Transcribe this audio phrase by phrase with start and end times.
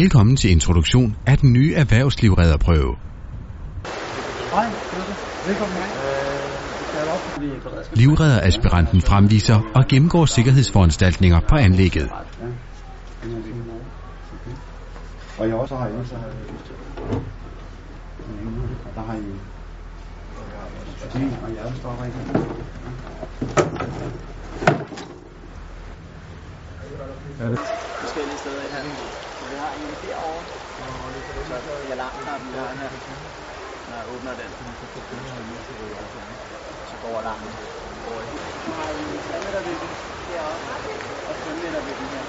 [0.00, 2.96] Velkommen til introduktion af den nye erhvervslivredderprøve.
[4.50, 4.66] Hej,
[5.44, 5.78] velkommen.
[7.94, 12.10] Livredderaspiranten fremviser og gennemgår sikkerhedsforanstaltninger på anlægget.
[15.38, 16.34] Og jeg også har en, så har jeg
[18.94, 19.18] Der har I
[21.42, 22.18] og hjertestoffer ikke?
[27.40, 27.58] Er det?
[28.04, 28.96] forskellige steder i hallen.
[29.44, 30.44] Så vi har en derovre,
[31.66, 32.90] så er alarmknappen der her.
[33.88, 34.50] Når jeg åbner den,
[36.90, 37.52] så går alarmen.
[38.66, 39.76] Nu har vi 3 meter den
[40.30, 40.66] deroppe,
[41.28, 42.24] og 5 meter vippen her.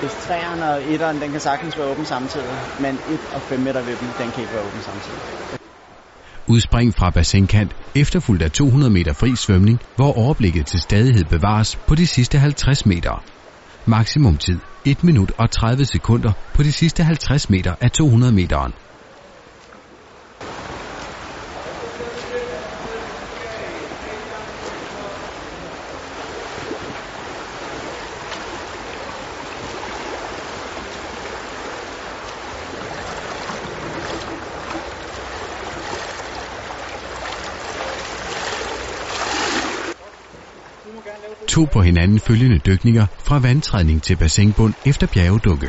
[0.00, 3.82] Hvis 3'eren og 1'eren, den kan sagtens være åben samtidig, men 1 og 5 meter
[3.82, 5.22] vippen, den kan ikke være åben samtidig.
[6.48, 11.94] Udspring fra bassinkant, efterfulgt af 200 meter fri svømning, hvor overblikket til stadighed bevares på
[11.94, 13.24] de sidste 50 meter.
[13.86, 18.72] Maksimum tid 1 minut og 30 sekunder på de sidste 50 meter af 200 meteren.
[41.52, 45.68] To på hinanden følgende dykninger fra vandtrædning til bassinbund efter bjergedukke.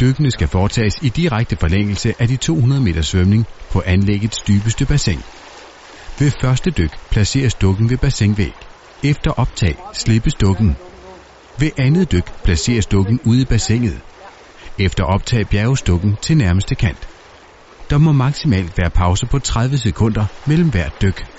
[0.00, 5.22] Dykkene skal foretages i direkte forlængelse af de 200 meter svømning på anlæggets dybeste bassin.
[6.18, 8.52] Ved første dyk placeres dukken ved bassinvæg.
[9.04, 10.76] Efter optag slippes dukken.
[11.58, 14.00] Ved andet dyk placeres dukken ude i bassinet.
[14.78, 17.08] Efter optag bjerges dukken til nærmeste kant.
[17.90, 21.31] Der må maksimalt være pause på 30 sekunder mellem hvert dyk.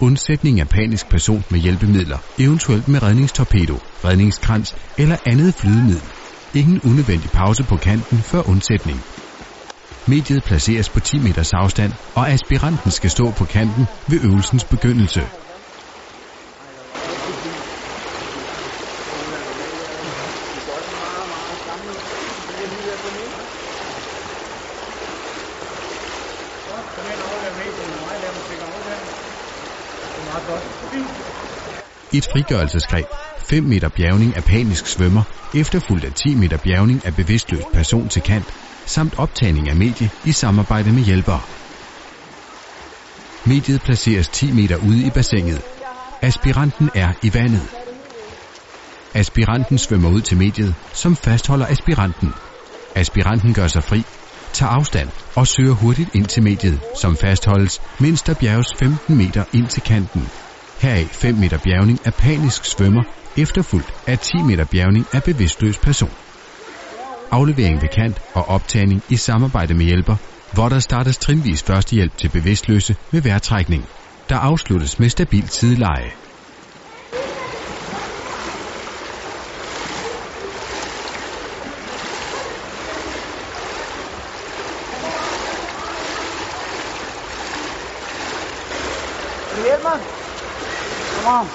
[0.00, 6.10] Undsætning af panisk person med hjælpemidler, eventuelt med redningstorpedo, redningskrans eller andet flydemiddel.
[6.54, 8.98] Ingen unødvendig pause på kanten før undsætning.
[10.06, 15.45] Mediet placeres på 10 meters afstand, og aspiranten skal stå på kanten ved øvelsens begyndelse.
[32.16, 33.06] Et frigørelsesgreb,
[33.50, 35.22] 5 meter bjergning af panisk svømmer,
[35.54, 38.52] efterfulgt af 10 meter bjergning af bevidstløs person til kant,
[38.86, 41.42] samt optagning af medie i samarbejde med hjælpere.
[43.46, 45.60] Mediet placeres 10 meter ude i bassinet.
[46.22, 47.68] Aspiranten er i vandet.
[49.14, 52.34] Aspiranten svømmer ud til mediet, som fastholder aspiranten.
[52.94, 54.04] Aspiranten gør sig fri,
[54.52, 59.44] tager afstand og søger hurtigt ind til mediet, som fastholdes, mens der bjerges 15 meter
[59.52, 60.30] ind til kanten.
[60.78, 63.02] Heraf 5 meter bjergning af panisk svømmer,
[63.38, 66.10] efterfulgt af 10 meter bjergning af bevidstløs person.
[67.30, 70.16] Aflevering ved kant og optagning i samarbejde med hjælper,
[70.54, 73.84] hvor der startes trinvis førstehjælp til bevidstløse med vejrtrækning,
[74.28, 76.10] der afsluttes med stabil sideleje.
[89.54, 90.00] Vil du hjælpe mig?
[91.26, 91.46] Kom on.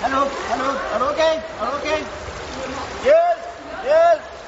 [0.00, 0.64] Hallo, hallo,
[0.94, 1.34] er du okay?
[1.60, 1.98] Er du okay?
[3.02, 3.38] Hjælp,
[3.82, 4.38] hjælp!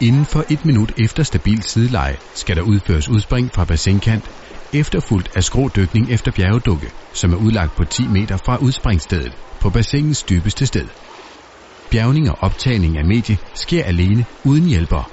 [0.00, 4.30] Inden for et minut efter stabil sideleje skal der udføres udspring fra bassinkant,
[4.72, 10.24] efterfulgt af skrådykning efter bjergedukke, som er udlagt på 10 meter fra udspringstedet på bassinets
[10.24, 10.88] dybeste sted.
[11.90, 15.12] Bjergning og optagning af medie sker alene uden hjælper.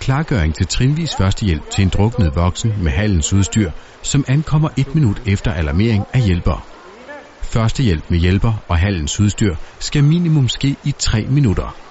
[0.00, 3.70] Klargøring til trinvis førstehjælp til en druknet voksen med halens udstyr,
[4.02, 6.68] som ankommer et minut efter alarmering af hjælper.
[7.42, 11.88] Førstehjælp med hjælper og hallens udstyr skal minimum ske i 3 minutter.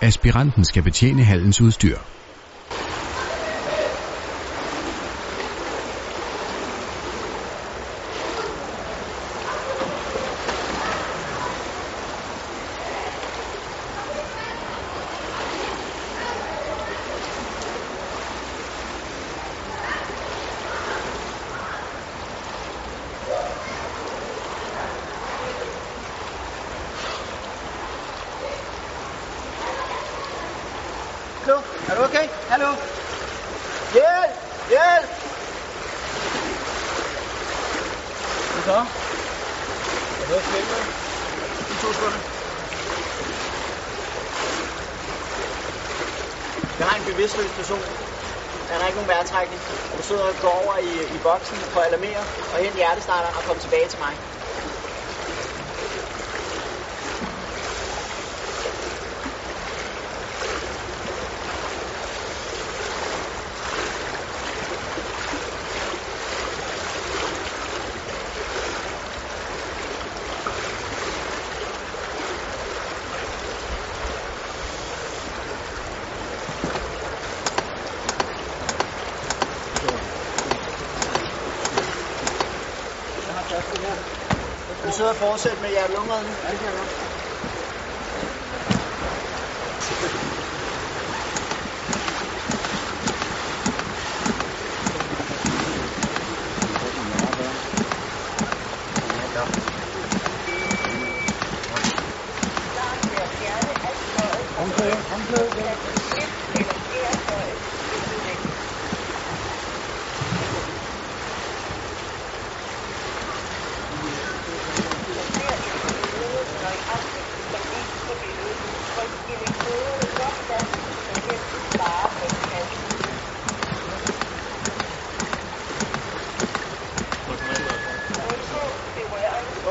[0.00, 1.98] Aspiranten skal betjene hallens udstyr.
[31.48, 31.62] Hallo?
[31.88, 32.28] Er du okay?
[32.48, 32.70] Hallo?
[33.92, 34.32] Hjælp!
[34.68, 35.10] Hjælp!
[38.52, 38.78] Hvad så?
[40.20, 40.64] Er du også med?
[41.72, 42.20] I to sekunder.
[46.78, 47.82] Jeg har en bevidstløs person.
[48.68, 49.60] Der er ikke nogen vejrtrækning.
[49.96, 52.22] Du sidder og går over i, i boksen for at alarmere
[52.52, 54.14] og hente hjertestarter og komme tilbage til mig.
[83.28, 83.94] Jeg har tasken her.
[85.08, 86.36] Du sidder og fortsætter med jer lungerne.
[86.42, 87.07] Ja, det kan jeg godt.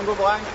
[0.07, 0.45] På vejen.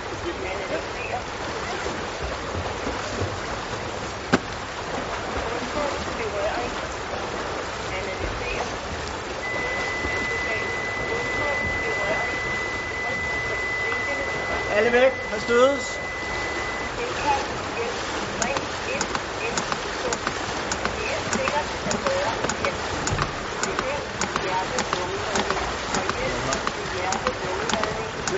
[14.71, 15.11] Alle væk.
[15.31, 16.02] Der stødes.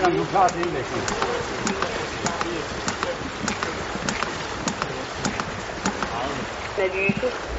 [0.06, 0.96] sam u sad indeksu.
[6.76, 7.55] Thank you.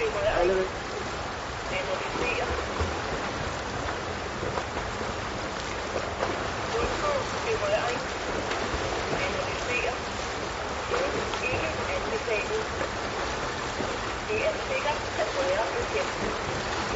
[0.00, 0.70] Undgå berøring.
[1.72, 2.46] Analysere.
[6.80, 7.12] Undgå
[7.44, 8.02] berøring.
[9.26, 9.92] Analysere.
[11.42, 12.64] Ikke anbefalet.
[14.28, 16.30] Det er sikkert at røre ved hjælpen.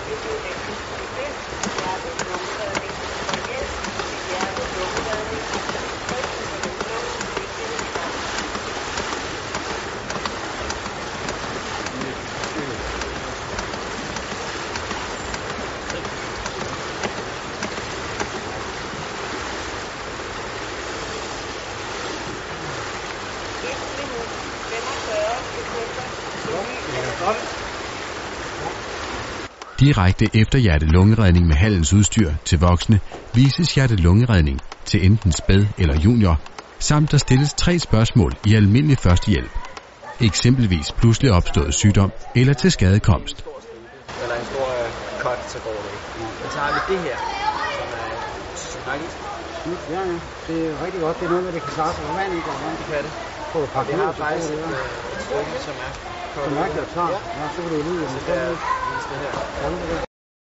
[0.04, 1.30] Hvis du er venlig til det,
[1.75, 2.94] hjerte lungeredning
[3.32, 3.75] og hjælp
[4.08, 5.44] til hjerte lungeredning.
[6.08, 7.00] Tryk på den blå
[7.37, 8.14] vigtige knap.
[23.64, 24.30] Et minut
[24.68, 26.08] 45 sekunder
[26.44, 26.78] til ny
[29.81, 33.00] Direkte efter hjerte-lungeredning med hallens udstyr til voksne
[33.35, 36.37] vises hjerte-lungeredning til enten spæd eller junior,
[36.81, 39.59] samt der stilles tre spørgsmål i almindelig førstehjælp.
[40.21, 43.45] Eksempelvis pludselig opstået sygdom eller til skadekomst.
[44.23, 46.50] Eller en stor øh, cut, så går det ikke.
[46.50, 47.16] Så har vi det her,
[47.76, 48.09] som er.
[49.90, 50.19] Ja, ja.
[50.47, 51.16] Det er rigtig godt.
[51.21, 52.50] Det er noget, med, det kan klare sig på vand, ikke?
[52.50, 52.78] Og vand.
[52.78, 53.12] Det kan det.
[53.52, 55.93] Få et par vi har faktisk et, det, øh, et stykke, som er
[56.37, 56.47] Jeg.
[58.26, 60.00] Ja, er.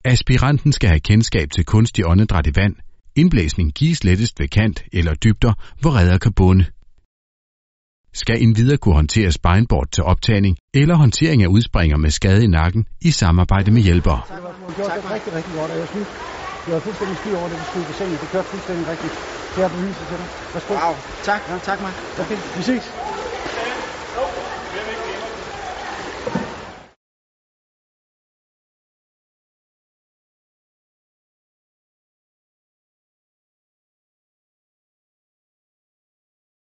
[0.04, 2.76] Aspiranten skal have kendskab til kunstig åndedræt i vand.
[3.16, 6.64] Indblæsning gives lettest ved kant eller dybder, hvor redder kan bunde.
[8.14, 12.86] skal endvidere kunne håndtere spineboard til optagning eller håndtering af udspringer med skade i nakken
[13.00, 14.20] i samarbejde med hjælpere.
[14.76, 16.08] Gjort det rigtig, rigtig godt, og jeg synes,
[16.66, 18.20] du har fuldstændig styr over det, du skulle bassinet.
[18.20, 19.12] Det kørte fuldstændig rigtigt.
[19.48, 20.26] Det har jeg beviset til dig.
[20.52, 20.72] Værsgo.
[20.74, 21.92] Wow, tak, tak mig.
[22.18, 23.11] Okay, vi ses.